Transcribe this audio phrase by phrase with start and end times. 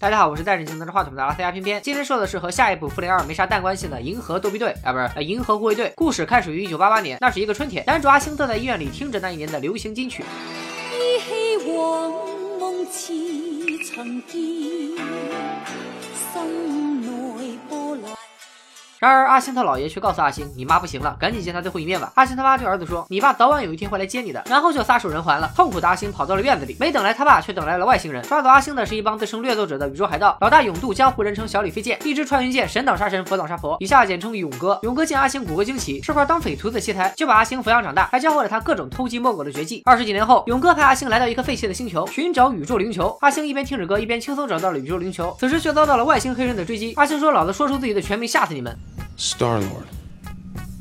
[0.00, 1.82] 大家好，我是戴着镜拿着话筒的阿斯加偏偏。
[1.82, 5.92] 今天说的是和下一部《复联二》没啥蛋关系的《银河逗比队》啊，不是银河护卫队。
[5.96, 10.22] 故事开始于一九八八年，那是一个春天，男主阿星正在医院里听着那一年的流行金曲。
[10.92, 12.12] 依稀往
[12.60, 13.12] 梦似
[13.92, 14.38] 曾见，
[16.14, 16.97] 心。
[19.00, 25.50] 然而阿星他姥爷却告诉阿星：“你妈不行了，赶紧见他最后一面吧。”阿星他妈对儿子说：“你爸早晚有一天会来接你的。”然后就撒手人寰了。
[25.54, 28.22] 痛苦的阿星跑到了院子里，没等来他爸，却等来了外星人。
[28.24, 34.78] 抓走阿星的是一帮自称掠夺者的宇宙海盗，老大勇度江湖人称小李飞剑，一支穿云箭神挡杀神，佛挡杀佛，以下简称勇哥。
[34.82, 39.80] 勇哥见阿星骨骼惊奇，是块当匪徒的奇才，就把阿星抚养长大，还教会了他各种偷鸡摸狗的绝技。
[39.84, 43.16] 二十几年后，勇哥派阿星来到一颗废弃的星球，寻找宇宙灵球。
[43.20, 46.94] 阿星一边听着歌，一边轻松找到了宇宙灵球，此时却遭到了外星黑人的追击。
[46.96, 48.76] 阿星说：“老子说出自己的全名，吓死你们！”
[49.18, 49.88] Star Lord.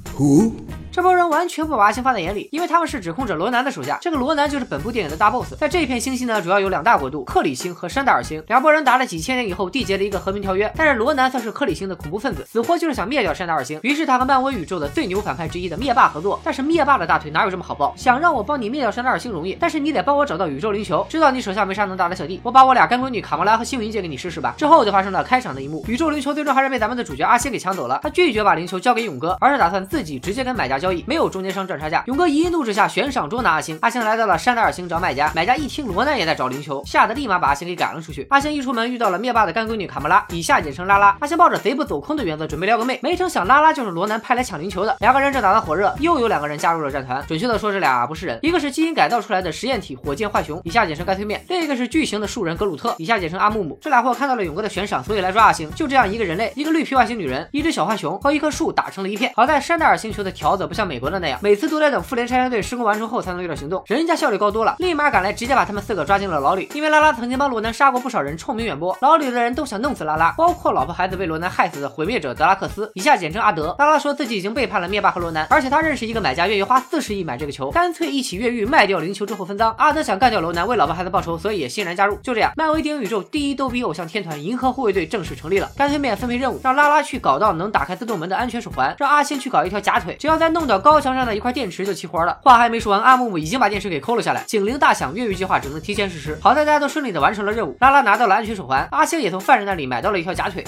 [0.10, 0.68] Who?
[0.98, 4.00] 这波人完全不把阿星放在眼里，因为他们是指控者罗南的手下。
[4.02, 5.54] 这个罗南就是本部电影的大 boss。
[5.56, 8.44] 在这一片星系呢，主要有两大国度：克里星和山达尔星。
[8.48, 10.74] 两拨人打了几千年以后，缔结了一个和平条约。
[10.76, 13.80] 但是罗南算是克里星的恐怖分子，死活就是想灭掉山达尔星。
[13.84, 16.40] 于是他和漫威宇宙的最牛反派之一的灭霸合作。
[16.44, 17.94] 但是灭霸的大腿哪有这么好抱？
[17.96, 21.06] 想让我帮你灭掉山达尔星容易，但是你得帮我找到宇宙灵球。
[21.08, 24.56] 知道你手下没啥能打的小弟，我把我俩干闺女卡魔拉和星云借给你试试吧。
[24.58, 25.86] 之后就发生了开场的一幕。
[25.88, 28.00] 宇宙灵球最终还是被咱们的主角阿星给抢走了。
[28.02, 31.68] 他拒绝把灵球交给勇哥，而是打算自己直接跟买家交易，没有中间商。
[31.68, 33.78] 赚差价，勇哥一怒之下悬赏捉拿阿星。
[33.82, 38.26] 阿星来到了山达尔星找买家，买家一听罗南也在找灵球，吓得立马把阿星给赶了出去。
[38.30, 41.18] 阿星一出门遇到了灭霸的干闺女卡莫拉，以下简称拉拉。
[41.20, 44.96] 阿星抱着贼不走空的原则准备撩个妹，没成想拉拉就是罗南派来抢灵球的。
[45.02, 47.22] 两个人正打得火热，又有两个人加入了战团。
[47.28, 53.78] 准确的说，这俩不是人，一个是基因改造出来的实验体火箭浣熊，以下简称干脆面；另一个是巨型的树人格鲁特，以下简称阿木木。
[53.82, 55.70] 这俩货看到了勇哥的悬赏，所以来抓阿星。
[55.76, 59.34] 就这样，一个人类，一个绿皮外星女人，一只小浣熊和一棵树打成了一片。
[59.36, 62.38] 好在山达尔星球的条子不像美国的那样，每次都得等复联拆。
[62.38, 66.70] 迁队施工完成后才能有点行动，人家效率高多了，立马赶来，直接把他们四个抓进了牢里。
[66.76, 73.76] 因为拉拉曾经帮罗南杀过不少人，臭名远播，牢里的人都想弄死拉拉，包括老婆孩子被罗南害死的毁灭者德拉克斯，以下简称阿德。
[73.80, 79.74] 拉拉说自己已经背叛了灭霸和罗南，而且他认识一个买家，愿意花四十亿买这个球，干脆一起越狱卖掉灵球之后分赃。
[79.80, 82.16] 阿德想干掉罗南，为老婆孩子报仇，所以也欣然加入。
[82.22, 85.68] 就这样，漫威电影宇宙第一逗比偶像天团银河护卫队正式成立了。
[85.76, 92.36] 干脆面分配任务，让拉拉去搞到能打开自动门的安全手环，让阿星去搞一条假腿，只要再弄到高墙上的一块电池就齐活了。
[92.42, 93.00] 话还没说完。
[93.00, 96.36] 阿木木已经把电池给抠了下来，警铃大响，越狱计划只能提前实施。
[96.42, 100.66] 好在大家都顺利的完成了任务，拉拉拿到了安全手环，阿星也从犯人那里买到了一条假腿。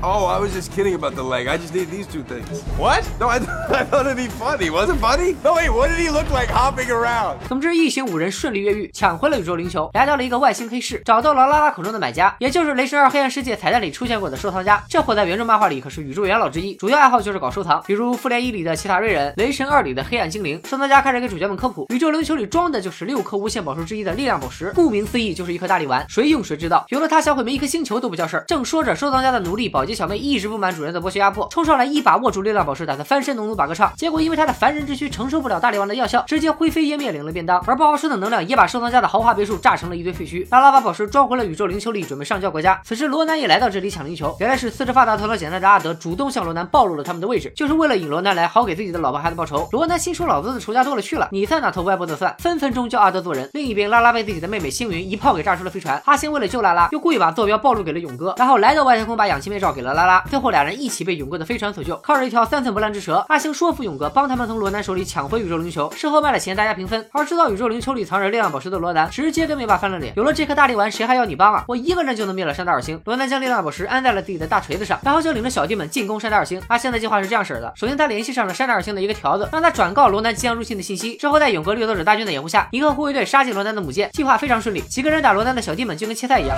[0.00, 1.48] Oh, I was just kidding about the leg.
[1.48, 2.62] I just need these two things.
[2.78, 3.02] What?
[3.18, 4.70] No, I, I thought it'd be funny.
[4.70, 5.34] Wasn't funny?
[5.42, 7.38] No, wait, what did he look like hopping around?
[7.48, 14.80] 总之，一行五人顺利越狱，抢回了宇宙灵球，来到了一个外星黑市，找到了拉拉口中的买家，也就是《雷神二：黑暗世界》彩蛋里出现过的收藏家。
[14.88, 20.60] 这货在原著漫画里可是宇宙元老之一，主要爱好就是搞收藏，比如《复联一》里的奇塔瑞人，《雷神二》里的黑暗精灵。
[20.64, 26.84] 收藏家开始给主角们科普，宇宙灵球里装的就是六颗无限宝石之一的力量宝石，顾名思义就是一颗大力丸，谁用谁知道。
[26.88, 28.44] 有了它，想毁灭一颗星球都不叫事儿。
[28.46, 30.68] 正说着，收藏家的奴隶保洁小妹一直不满。
[30.74, 33.92] 主人的剥削压迫，冲上来一把握住力量宝石，打算翻身农奴把歌唱。
[33.96, 37.58] 结果因为他的凡人之躯承受不了大力丸的药效，直接灰飞烟灭，领了便当。
[37.66, 40.46] 而爆发出的能量也把收藏家的豪华别墅炸成了一堆废墟。
[40.50, 42.80] 拉拉把宝石装回了宇宙灵球里，准备上交国家。
[42.84, 44.36] 此时罗南也来到这里抢灵球。
[44.40, 49.66] 原来是四肢发达、头脑简单的阿德主动向罗南暴露了他们的位置，就是为了引罗南来，好给自己的老婆孩子报仇。
[49.72, 53.48] 罗南心说老子的仇家多了去了，你算哪头歪脖子算，分分钟教阿德做人。
[53.54, 56.00] 另一边，拉拉被自己的妹妹星云一炮给炸出了飞船。
[56.04, 60.20] 阿星为了救拉拉，又故意把坐标暴露给了勇哥，然后来到外太空把氧气面罩给了拉拉。
[60.28, 61.38] 最后俩人一起被勇哥。
[61.38, 65.88] 的飞船所救，靠着一条三寸不烂之舌，阿星说服勇哥帮他们从罗南手里抢回宇宙灵球。
[65.92, 67.08] 事后卖了钱，大家平分。
[67.12, 70.12] 而知道宇宙灵球里藏着力量宝石的罗南，直接跟灭霸翻了脸。
[70.16, 71.64] 有了这颗大力丸，谁还要你帮啊？
[71.68, 73.00] 我一个人就能灭了山达尔星。
[73.04, 76.60] 罗南将力量宝石安在了自己的大锤子上，然后就领着小弟们进攻山达尔星。
[76.66, 81.16] 阿星的计划是这样式的：首先他联系上了山达尔星的一个条子，让他转告罗南即将入侵的信息。
[81.16, 84.80] 之后在勇哥掠夺者大军的掩护下，银河护卫队杀进罗南的母舰，计划非常顺利。
[84.82, 86.56] 几个人打罗南的小弟们就跟切菜一样。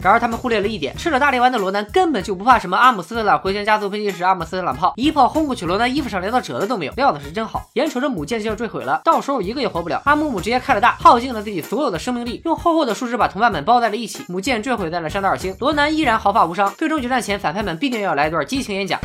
[0.00, 7.68] 然而他们忽略了一点，吃了大力丸的罗南根本就不怕什么阿姆斯特朗回旋加速喷气式阿姆斯特朗炮，一炮轰过去，罗南衣服上连道褶子都没有，料子是真好。
[7.74, 10.00] 眼瞅着母舰就要坠毁了，到时候一个也活不了。
[10.04, 14.24] 阿姆姆直接开了大，耗尽了自己所有的生命力，用厚厚的树枝把同伴们包在了一起。
[14.28, 16.72] 母舰坠毁在了山达尔星，罗南依然毫发无伤。
[16.78, 19.00] 最终决战前，反派们必定要来一段激情演讲。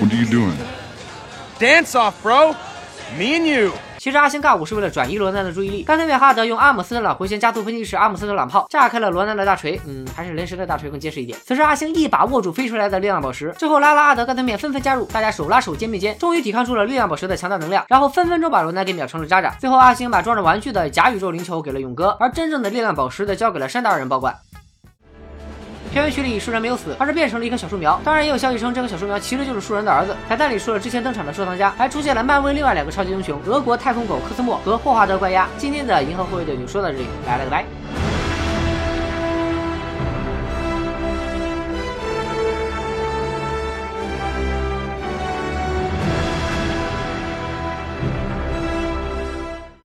[0.00, 0.56] What are you doing?
[1.58, 2.54] Dance off, bro.
[3.18, 3.72] Me and you.
[3.98, 5.82] 其实阿星尬舞是为了转移罗南的注意力。
[5.82, 9.78] 干脆面哈德用阿姆斯特朗回旋加速喷气式阿姆斯特朗炮炸开了罗南的大锤。
[9.86, 11.36] 嗯，还是雷神的大锤更结实一点。
[11.44, 19.50] 此时阿星一把握住飞出来的力量宝石，最后拉拉阿德干脆面纷纷加入，大家手拉手肩并肩，终于抵抗住了力量宝石的强大能量，然后分分钟把罗南给秒成了渣渣。
[19.58, 24.36] 最后阿星把装着玩具的假宇宙灵球给了勇哥，而真正的力量宝石则交给了山达尔人保管。
[25.98, 28.00] 校园区里树人没有死，而是变成了一棵小树苗。
[28.04, 30.14] 当然也有消息称这棵小树苗其实就是树人的儿子。
[30.28, 35.48] 彩蛋里除了之前登场的收藏家，还出现了漫威另外两个超级英雄——俄国太空狗科斯莫和霍华德怪鸭。
[35.56, 37.64] 今天的银河护卫队就说到这里，拜了个拜。